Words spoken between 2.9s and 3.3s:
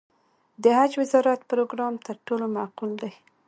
دی.